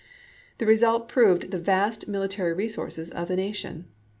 [0.57, 3.85] The result proved the vast military resources of the nation.